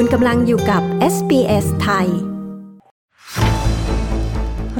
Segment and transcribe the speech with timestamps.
[0.00, 0.82] คุณกำลังอยู่กับ
[1.14, 2.08] SBS ไทย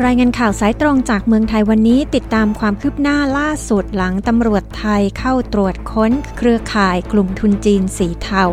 [0.04, 8.44] รายงานข่าวสายตรงจากเมืองไทยวันนี้ติดตามความคืบหน้าล่าสุดหลังตำรวจไทยเข้าตรวจค้นเครือข่ายกลุ่มทุนจีนสีเทา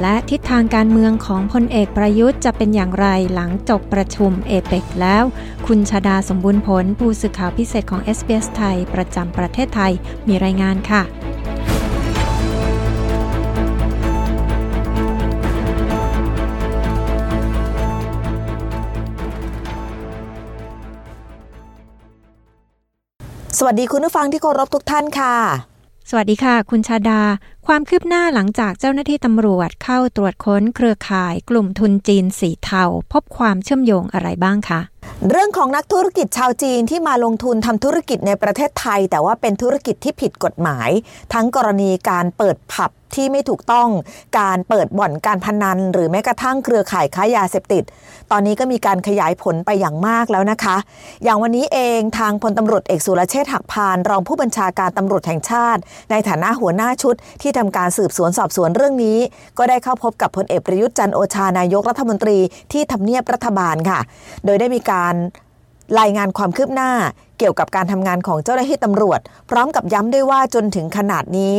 [0.00, 5.24] และทิศทางการเมืองของพลเอกประยุทธ์จะเป็นอย่างไรหลังจบประชุมเอเปกแล้ว
[5.66, 9.92] คุณชาดาสมบูรณ์ผลผู้สื่อข่าวพิเศษของ SBS ไทยประจำประเทศไทย
[10.28, 11.04] มีรายงานค่ะ
[23.62, 25.34] สวัสดีคุณผู้ฟังที่เคารพทุกท่านค่ะ
[26.10, 27.22] สวัสดีค่ะ คุณชาดา
[27.66, 34.80] ความคืบหน้าหลังจากเจ้าหน้าที่ตำรวจเข้าตรวจค้นเครือข่ายกลุ่มทุนจีนสีเทา พบความเชื่อมโยงอะไรบ้างคะ
[35.30, 40.90] เรื่องของนักธุรกิจชาวจีนที่มาลงทุนทำธุรกิจในประเทศไทย แต่ว่าเป็นธุรกิจที่ผิดกฎหมาย
[41.32, 43.88] ทั้งกรณีการเปิดผับ ที่ไม่ถูกต้อง
[44.38, 47.84] การเปิดบ่อนการพนัน หรือแม้กระทั่งเครือข่ายค้ายาเสพติด
[48.30, 50.76] ตอนนี้ก็มีการขยายผลไปอย่างมากแล้วนะคะ
[51.24, 59.18] อย่างวันนี้เองทางพลตำรวจเอกสุรเชษฐ์หักพานรองผู้บัญชาการตำรวจแห่งชาติ ในฐานะหัวหน้าชุด ที่ทำการสืบสวนสอบสวนเรื่องนี้
[59.58, 62.38] ก็ได้เข้าพบกับพลเอกประยุทธ์จันโอชานายกรัฐมนตรี
[62.72, 64.00] ที่ทำเนียบรัฐบาลค่ะ
[64.44, 65.14] โดยได้มีการ
[65.98, 66.92] รายงานความคืบหน้า
[67.38, 71.56] เกี่ยวกับการทำงานของเจ้าหน้าที่ตำรวจ พร้อมกับย้ำด้วยว่าจนถึงขนาดนี้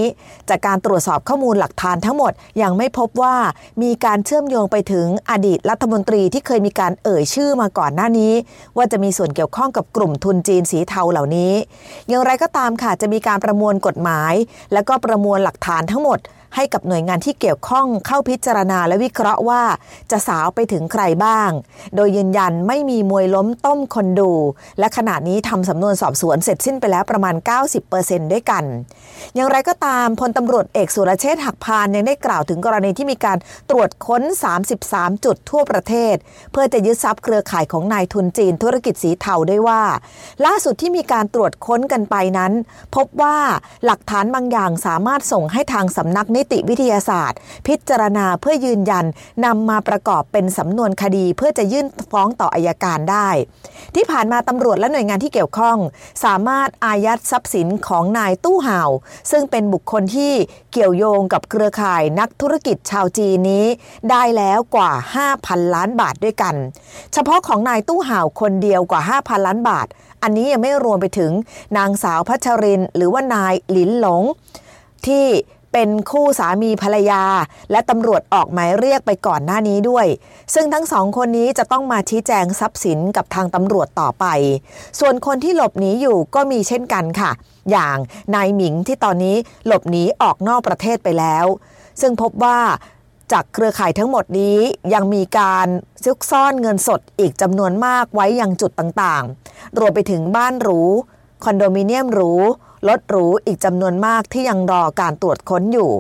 [0.50, 3.36] จากการตรวจสอบข้อมูลหลักฐานทั้งหมดยังไม่พบว่า
[3.84, 8.34] มีการเชื่อมโยงไปถึงอดีตรัฐมนตรีที่เคยมีการเอ่ยชื่อมาก่อนหน้านี้
[8.78, 11.54] ว่าจะมีส่วนเกี่ยวข้องกับกลุ่มทุนจีนสีเทาเหล่านี้
[12.10, 14.34] อย่างไรก็ตามค่ะจะมีการประมวลกฎหมาย
[14.74, 16.20] และก็ประมวลหลักฐานทั้งหมด
[16.56, 19.64] ให้กับหน่วยงานที่เกี่ยวข้องเข้าพิจารณาและวิเคราะห์ว่า
[20.12, 21.50] จะสาวไปถึงใครบ้าง
[21.96, 24.32] โดยยืนยันไม่มีมวยล้มต้มคนดู
[24.80, 27.36] และขณะนี้ทำสำนวนสอบสวนเสร็จสิ้นไปแล้วประมาณ
[27.84, 28.64] 90%ด้วยกัน
[29.36, 33.38] อย่างไรก็ตามพลตำรวจเอกสุรเชษฐ์หักพานยังได้กล่าวถึงกรณีที่มีการ
[33.70, 34.24] ตรวจค้น
[34.74, 36.16] 33 จุดทั่วประเทศ
[36.52, 39.82] เพื่อจะยึดทรัพย์เครือข่ายของนายทุนจีนธุรกิจสีเทาได้ว่า
[40.46, 42.52] ล่าสุดที่มีการตรวจค้นกันไปนั้น
[42.96, 43.38] พบว่า
[43.86, 47.38] หลักฐานบางอย่างสามารถส่งให้ทางสำนักนิติวิทยาศาสตร์
[47.68, 49.06] พิจารณาเพื่อยืนยัน
[49.46, 53.30] นำมาประกอบเป็นสำนวนคดี เพื่อจะยื่นฟ้องต่ออายการได้
[53.96, 55.78] ที่ผ่านมาตำรวจและหน่วยงานที่เกี่ยวข้อง
[56.24, 58.90] สามารถอายัดทรัพย์สินของนายตู้ห่าว
[59.32, 60.34] ซึ่งเป็นบุคคลที่
[60.74, 63.66] เกี่ยวโยงกับเครือข่ายนักธุรกิจชาวจีนนี้
[64.10, 64.92] ได้แล้วกว่า
[65.32, 66.56] 5,000 ล้านบาทด้วยกัน
[67.14, 69.88] เฉพาะของนายตู้ห่าวคนเดียวกว่า 5,000 ล้านบาท
[70.24, 71.32] อันนี้ยังไม่รวมไปถึง
[71.78, 74.24] นางสาวพัชริน หรือว่านายหลินหลง
[75.08, 75.26] ที่
[75.74, 77.24] เป็นคู่สามีภรรยา
[77.72, 80.08] และตำรวจออกหมายเรียกไปก่อนหน้านี้ด้วย
[80.54, 84.26] ซึ่งทั้งสองคนนี้จะต้องมาชี้แจงทรัพย์สินกับทางตำรวจต่อไป
[85.00, 87.32] ส่วนคนที่หลบหนีอยู่ก็มีเช่นกันค่ะ
[87.72, 87.98] อย่าง
[88.36, 89.36] นายหมิงที่ตอนนี้
[89.68, 91.46] หลบหนีออกนอกประเทศไปแล้ว
[92.02, 92.60] ซึ่งพบว่า
[93.32, 94.58] จากเครือข่ายทั้งหมดนี้
[94.94, 95.68] ยังมีการ
[96.04, 100.82] ซุกซ่อนเงินสดอีกจำนวนมากไว้ยังจุดต่างๆ รวมไปถึงบ้านหรู
[101.44, 102.32] คอนโดมิเนียมหรู
[102.88, 105.92] รถหรูอีกจำนวนมากที่ยังรอการตรวจค้นอยู่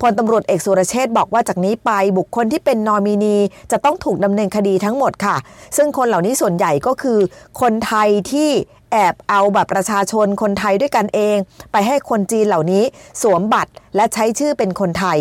[0.00, 3.36] พลตำรวจเอกสุรเชษบอกว่าจากนี้ไปบุคคลที่เป็นนอมินี
[3.72, 5.36] จะต้องถูกดำเนินคดีทั้งหมดค่ะ
[5.76, 7.18] ซึ่งคนเหล่านี้ส่วนใหญ่ก็คือ
[7.60, 8.50] คนไทยที่
[8.92, 11.36] แอบเอาบัตรประชาชนคนไทยด้วยกันเอง
[11.72, 12.84] ไปให้คนจีนเหล่านี้
[13.22, 15.18] สวมบัตรและใช้ชื่อเป็นคนไทย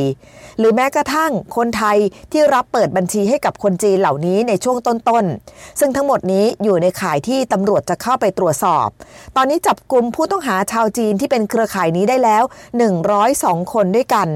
[0.60, 1.98] หรือแม้กระทั่งคนไทย
[2.32, 8.88] ที่รับเปิดบัญชีให้กับคนจีนเหล่านี้ในช่วงต้นๆ ซึ่งทั้งหมดนี้อยู่ในข่ายที่ตำรวจจะเข้าไปตรวจสอบ
[9.36, 12.44] ตอนนี้จับกลุ่มผู้ต้องหาชาวจีนที่เป็นเครือข่ายนี้ได้แล้ว
[13.08, 14.28] 102 คนด้วยกัน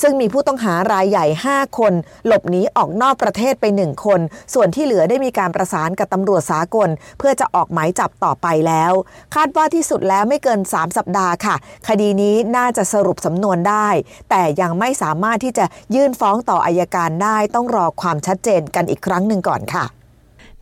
[0.00, 1.92] ซึ่งมีผู้ต้องหารายใหญ่ 5 คน
[2.26, 4.20] หลบหนีออกนอกประเทศไป 1 คน
[4.54, 6.88] ส่วนที่เหลือได้มีการประสานกับตำรวจสากล
[7.18, 8.81] เพื่อจะออกหมายจับต่อไปแล้ว
[9.34, 11.56] คาดว่าที่สุดแล้วไม่เกิน 3 สัปดาห์ค่ะ
[11.88, 13.88] คดีนี้น่าจะสรุปสำนวนได้
[14.30, 19.86] แต่ยังไม่สามารถที่จะยื่นฟ้องต่ออายการได้ต้องรอความชัดเจนกันอีกครั้งหนึ่งก่อนค่ะ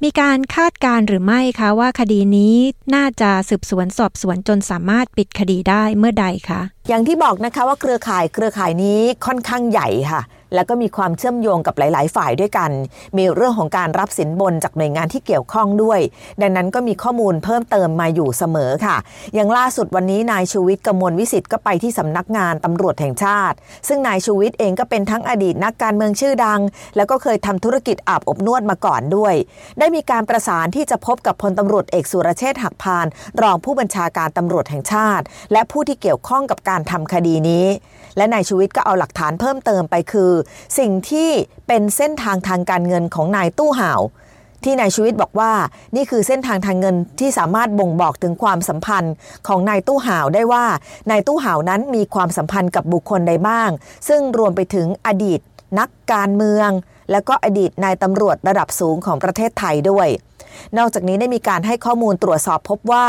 [0.05, 2.55] มีการคาดการหรือไม่คะว่าคดีนี้
[2.95, 10.23] น่าจะสืบสวนสอบสวนจนสามารถปิดคดีได้เมื่อใดคะ อย่างที่บอกนะคะว่าเครือข่ายเครือข่ายนี้ค่อนข้างใหญ่ค่ะ
[10.55, 12.71] แล้วก็มีความเชื่อมโยงกับหลาย ๆ ฝ่ายด้วยกัน
[13.19, 16.01] มีเรื่องของการรับสินบนจากหน่วยงานที่เกี่ยวข้องด้วย
[16.41, 18.97] ดังนั้นก็มีข้อมูลเพิ่มเติมมาอยู่เสมอค่ะ
[19.35, 23.57] อย่างล่าสุดวันนี้นายชูวิทย์กมลวิสิทธ์ก็ไปที่สำนักงานตำรวจแห่งชาติ
[23.89, 26.61] ซึ่งนายชูวิทย์เองก็เป็นทั้งอดีตนักการเมืองชื่อดัง
[26.97, 29.35] แล้วก็เคยทำธุรกิจอาบอบนวดมาก่อนด้วย
[29.79, 33.07] ได้มีการประสานที่จะพบกับพลตำรวจเอกสุรเชษฐ์หักพาน
[33.43, 37.67] รองผู้บัญชาการตำรวจแห่งชาติ และผู้ที่เกี่ยวข้องกับการทำคดีนี้
[38.17, 40.33] และนายชูวิทย์ก็เอาหลักฐานเพิ่มเติมไปคือ
[40.79, 41.31] สิ่งที่
[41.67, 44.03] เป็นเส้นทางทางการเงินของนายตู้ห่าว
[44.65, 45.53] ที่นายชูวิทย์บอกว่า
[45.97, 49.15] นี่คือเส้นทางทางเงินที่สามารถบ่งบอกถึงความสัมพันธ์
[49.49, 50.65] ของนายตู้ห่าวได้ว่า
[51.11, 53.71] นายตู้ห่าวนั้นมีความสัมพันธ์กับบุคคลใดบ้าง
[54.09, 55.41] ซึ่งรวมไปถึงอดีต
[55.79, 56.71] นักการเมือง
[57.11, 60.09] และก็อดีตนายตำรวจระดับสูงของประเทศไทยด้วย
[60.79, 63.07] นอกจากนี้ได้มีการให้ข้อมูลตรวจสอบพบว่า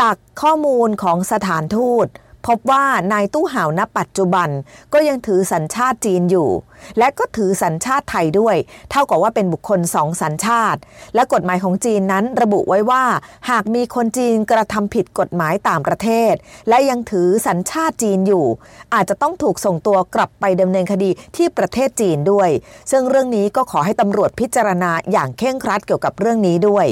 [0.00, 2.06] จากข้อมูลของสถานทูต
[2.46, 4.48] พบว่านายตู้ห่าวณปัจจุบัน
[4.92, 6.50] ก็ยังถือสัญชาติจีนอยู่
[6.98, 8.56] และก็ถือสัญชาติไทยด้วย
[8.90, 10.80] เท่ากับว่าเป็นบุคคลสองสัญชาติ
[11.14, 13.04] และกฎหมายของจีนนั้นระบุไว้ว่า
[13.50, 16.32] หากมีคนจีนกระทำผิดกฎหมายต่างประเทศ
[16.68, 18.46] และยังถือสัญชาติจีนอยู่
[18.94, 22.50] อาจจะต้องถูกส่งตัวกลับไปดำเนินคดีที่ประเทศจีนด้วย
[22.90, 26.86] ซึ่งเรื่องนี้ก็ขอให้ตำรวจพิจารณาอย่างเคร่งครัดเกี่ยวกับเรื่องนี้ด้วย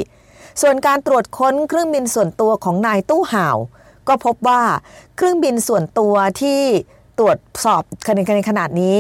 [0.62, 3.56] ส่วนการตรวจค้นเครื่องบินส่วนตัวของนายตู้ห่าว
[4.08, 4.62] ก็พบว่า
[5.17, 6.61] เครื่องบินส่วนตัวที่
[7.19, 7.82] ตรวจสอบ
[8.37, 8.99] ในขนาดนี้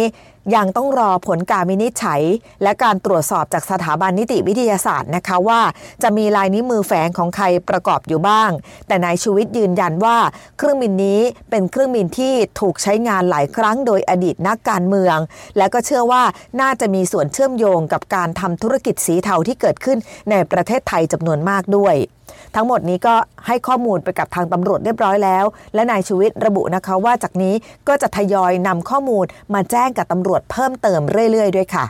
[0.54, 2.22] ยังต้องรอผลการวินิจฉัย
[2.62, 5.60] และการตรวจสอบจากสถาบันนิติวิทยาศาสตร์นะคะว่า
[6.02, 8.50] จะมีลายนิ้วมือแฝงของใครประกอบอยู่บ้าง
[8.86, 10.16] แต่นายชูวิทย์ยืนยันว่า
[10.58, 11.20] เครื่องบินนี้
[11.50, 15.16] เป็นเครื่องบินที่ถูกใช้งานหลายครั้งโดยอดีตนักการเมือง
[15.58, 16.22] และก็เชื่อว่า
[16.60, 19.98] น่าจะมีส่วนเชื่อมโยงกับการทำธุรกิจสีเทาที่เกิดขึ้น
[20.30, 21.96] ในประเทศไทยจำนวนมากด้วย
[22.54, 23.14] ทั้งหมดนี้ก็
[23.46, 25.44] ให้ข้อมูลไปกับทางตำรวจเรียบร้อยแล้ว
[25.74, 27.54] และนายชูวิทย์ระบุนะคะว่าจากนี้
[27.88, 31.00] ก็จะทยอยนำข้อมูลมาแจ้งกับตำรวจเพิ่มเติม
[31.30, 31.86] เรื่อย ๆ ด้วยค่ะ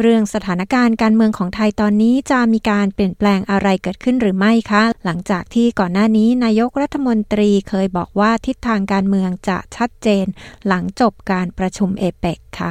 [0.00, 10.26] เรื่องสถานการณ์การเมืองของไทยตอนนี้จะมีการเปลี่ยนแปลงอะไรเกิดขึ้นหรือไม่คะ หลังจากที่ก่อนหน้านี้นายกรัฐมนตรีเคยบอกว่าทิศทางการเมืองจะชัดเจน
[10.66, 12.68] หลังจบการประชุมเอเปกค่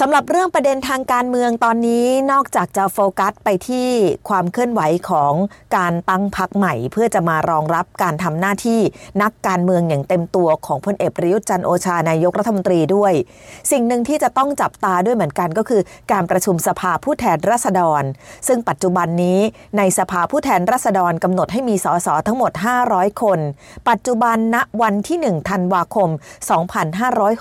[0.00, 3.88] สำหรับเรื่องประเด็นทางการเมืองตอนนี้นอกจากจะโฟกัสไปที่
[4.28, 5.32] ความเคลื่อนไหวของ
[5.76, 8.80] การตั้งพักใหม่ เพื่อจะมารองรับการทำหน้าที่
[9.22, 13.12] นักการเมืองอย่างเต็มตัวของพลเอกประยุทธ์จันโอชานายกรัฐมนตรีด้วย
[13.70, 15.82] สิ่งหนึ่งที่จะต้องจับตาด้วยเหมือนกันก็คือ
[16.12, 18.02] การประชุมสภาผู้แทนราษฎร
[18.48, 19.40] ซึ่งปัจจุบันนี้
[19.78, 22.52] ในสภาผู้แทนราษฎรกำหนดให้มีสสทั้งหมด
[22.86, 23.38] 500 คน
[23.88, 26.08] ปัจจุบันณวันที่1ธันวาคม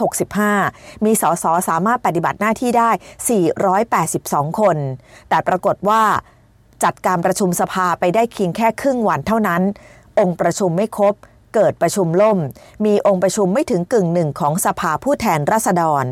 [0.06, 2.90] 2565 มีสสสามารถปฏิบัติติหน้าที่ได้
[4.54, 4.78] 482 คน
[5.30, 6.02] แต่ปรากฏว่า
[6.84, 9.62] จัดการประชุมสภาไปได้เพียงแค่ครึ่งวันเท่านั้น
[10.20, 11.16] องค์ประชุมไม่ครบ
[11.54, 12.38] เกิดประชุมล่ม
[12.86, 16.06] มีองค์ประชุมไม่ถึงกึ่งหนึ่งของสภาผู้แทนราษฎร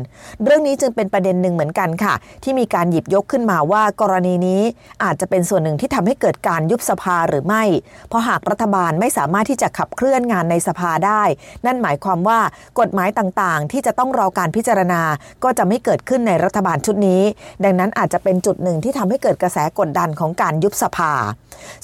[0.44, 4.62] เรื่องนี้จึงเป็นประเด็นหนึ่งเหมือนกันค่ะ ที่มีการหยิบยกขึ้นมาว่ากรณีนี้
[5.04, 7.64] อาจจะเป็นส่วนหนึ่งที่ทำให้เกิดการยุบสภาหรือไม่
[8.08, 11.22] เพราะหากรัฐบาลไม่สามารถที่จะขับเคลื่อนงานในสภาได้
[11.66, 12.40] นั่นหมายความว่า
[12.80, 15.02] กฎหมายต่างๆ ที่จะต้องรอการพิจารณา
[15.44, 17.22] ก็จะไม่เกิดขึ้นในรัฐบาลชุดนี้
[17.64, 21.12] ดังนั้นอาจจะเป็นจุดหนึ่งที่ทำให้เกิดกระแสกดดันของการยุบสภา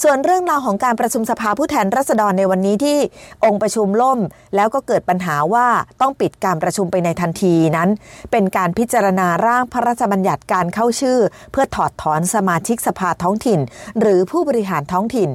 [0.03, 2.99] ส่วนเรื่องราวของการประชุมสภาผู้แทนราษฎรในวันนี้ที่
[3.49, 4.19] องค์ประชุมล่ม
[4.57, 5.67] แล้วก็เกิดปัญหาว่า
[6.01, 7.89] ต้องปิดการประชุมไปในทันทีนั้น
[8.31, 11.19] เป็นการพิจารณาร่างพระราชบัญญัติการเข้าชื่อ
[11.53, 13.61] เพื่อถอดถอนสมาชิกสภาท้องถิ่น
[14.01, 15.31] หรือผู้บริหารท้องถิ่น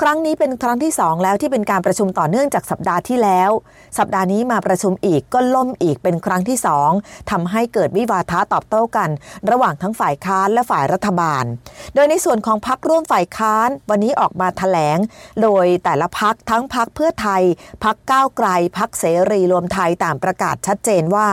[0.00, 3.50] ครั้งนี้เป็นครั้งที่สองแล้วที่เป็นการประชุมต่อเนื่องจากสัปดาห์ที่แล้ว
[3.98, 6.90] สัปดาห์นี้มาประชุมอีกก็ล่มอีกเป็นครั้งที่สอง
[7.30, 9.10] ทำให้เกิดวิวาทะตอบโต้กัน
[9.50, 11.44] ระหว่างทั้งฝ่ายค้านและฝ่ายรัฐบาล
[11.94, 14.98] โดยในส่วนของพักร่วมฝ่ายค้าน วันนี้ออกมาถแถลง
[15.42, 17.42] โดยแต่ละพักทั้งพักเพื่อไทย
[17.84, 18.48] พักก้าวไกล
[18.78, 21.28] พักเสรีรวมไทยต่างประกาศชัดเจนว่า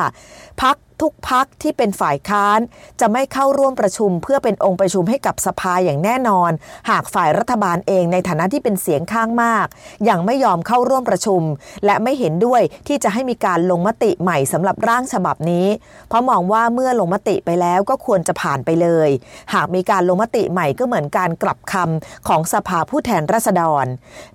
[0.62, 2.60] พัก ทุกพักที่เป็นฝ่ายค้าน
[3.00, 6.52] จะไม่เข้าร่วมประชุม เพื่อเป็นองค์ประชุมให้กับสภาอย่างแน่นอน
[6.90, 9.68] หากฝ่ายรัฐบาลเองในฐานะที่เป็นเสียงข้างมาก
[10.10, 11.42] ยังไม่ยอมเข้าร่วมประชุม
[11.86, 15.68] และไม่เห็นด้วยที่จะให้มีการลงมติใหม่สำหรับร่างฉบับนี้
[16.10, 19.10] เพราะมองว่าเมื่อลงมติไปแล้วก็ควรจะผ่านไปเลย
[19.54, 23.86] หากมีการลงมติใหม่ก็เหมือนการกลับคำของสภาผู้แทนราษฎร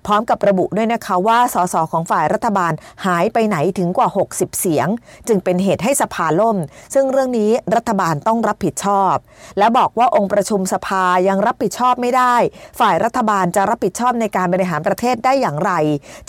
[0.05, 2.73] พร้อมกับระบุด้วยนะคะว่าสสของฝ่ายรัฐบาล
[3.05, 4.87] หายไปไหนถึงกว่า 60 เสียง
[5.27, 6.52] จึงเป็นเหตุให้สภาล่ม
[6.93, 9.15] ซึ่งเรื่องนี้รัฐบาลต้องรับผิดชอบ
[9.57, 12.35] และบอกว่าองค์ประชุมสภายังรับผิดชอบไม่ได้
[12.79, 15.71] ฝ่ายรัฐบาลจะรับผิดชอบในการบริหารประเทศได้อย่างไร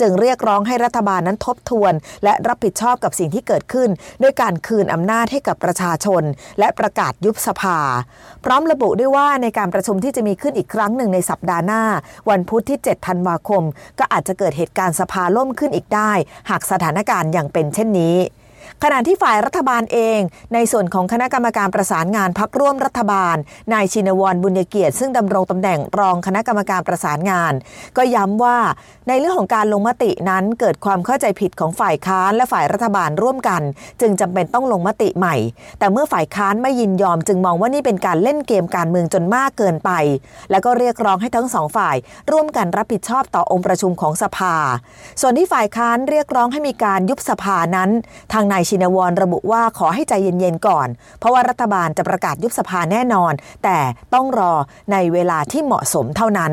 [0.00, 1.92] จึงเรียกร้องให้รัฐบาลนั้นทบทวน
[2.24, 3.88] และรับผิดชอบกับสิ่งที่เกิดขึ้น
[4.22, 6.22] ด้วยการคืนอำนาจให้กับประชาชน
[6.58, 7.78] และประกาศยุบสภา
[8.44, 11.82] พร้อมระบุด้วยว่าในการประชุมที่จะมีขึ้นอีกครั้งหนึ่งในสัปดาห์หน้า
[12.30, 13.62] วันพุธที่ 7 ธันวาคม
[13.98, 16.12] ก็อาจจะเกิดเหตุการณ์สภาล่มขึ้นอีกได้
[16.50, 18.16] หากสถานการณ์ย่างเป็นเช่นนี้
[18.82, 20.20] ขณะที่ฝ่ายรัฐบาลเอง
[20.54, 23.36] ในส่วนของคณะกรรมการประสานงานพักร่วมรัฐบาล
[23.72, 27.52] นายชินวรบุญเกียรติ ซึ่งดำรงตำแหน่งรองคณะกรรมการประสานงาน
[27.96, 28.58] ก็ย้ำว่า
[29.08, 33.62] ในเรื่องของการลงมตินั้นเกิดความเข้าใจผิดของฝ่ายค้านและฝ่ายรัฐบาลร่วมกัน
[34.00, 35.36] จึงจำเป็นต้องลงมติใหม่
[35.78, 39.90] แต่เมื่อฝ่ายค้านไม่ยินยอม จึงมองว่านี่เป็นการเล่นเกมการเมืองจนมากเกินไป
[40.50, 41.96] แล้วก็เรียกร้องให้ทั้งสองฝ่าย
[42.32, 44.56] ร่วมกันรับผิดชอบต่อองค์ประชุมของสภา
[45.20, 47.90] ส่วนที่ฝ่ายค้านเรียกร้องให้มีการยุบสภานั้น
[48.32, 53.32] ทางนายชินวรระบุว่าขอให้ใจเย็นๆก่อน เพราะว่ารัฐบาลจะประกาศยุบสภาแน่นอน
[53.64, 53.78] แต่
[54.14, 54.52] ต้องรอ
[54.92, 56.52] ในเวลาที่เหมาะสมเท่านั้น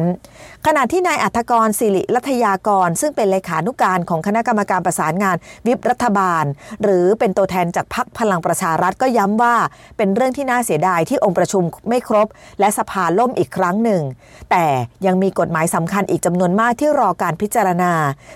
[0.65, 5.37] ขณะที่นายอัธกรสิริรัตยากร ซึ่งเป็นเลขานุการของคณะกรรมการประสานงาน
[5.67, 6.43] วิบรัฐบาล
[6.83, 9.55] หรือเป็นตัวแทนจากพรรคพลังประชารัฐก็ย้ำว่า
[9.97, 12.27] เป็นเรื่องที่น่าเสียดายที่องค์ประชุมไม่ครบ
[12.59, 14.01] และสภาล่มอีกครั้งหนึ่ง
[14.51, 14.65] แต่
[15.05, 17.93] ยังมีกฎหมายสำคัญอีกจำนวนมากที่รอการพิจารณา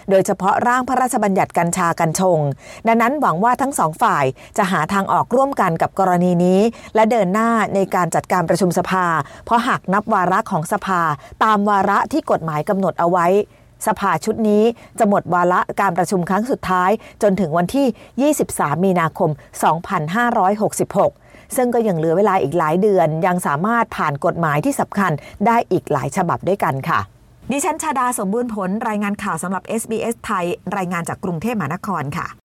[0.10, 2.40] โดยเฉพาะร่างพระราชบัญญัติกัญชากัญชง
[2.88, 4.26] ดังนั้นหวังว่าทั้งสองฝ่าย
[4.58, 6.60] จะหาทางออกร่วมกันกับกรณีนี้
[6.96, 9.06] และเดินหน้าในการจัดการประชุมสภา
[9.46, 11.02] เพราะหากนับวาระของสภา
[11.44, 13.28] ตามวาระที่กฎหมายกำหนดเอาไว้
[13.88, 14.64] สภาชุดนี้
[15.00, 16.92] จะหมดวาระการประชุมครั้งสุดท้าย
[17.22, 19.30] จนถึงวันที่ 23 มีนาคม
[20.18, 25.12] 2566ซึ่งก็ยังเหลือเวลาอีกหลายเดือน ยังสามารถผ่านกฎหมายที่สำคัญ
[25.48, 27.00] ได้อีกหลายฉบับด้วยกันค่ะ
[27.52, 30.46] ดิฉันชาดาสมบูรณ์ผลรายงานข่าวสำหรับ SBS ไทย
[30.78, 32.45] รายงานจากกรุงเทพมหานครค่ะ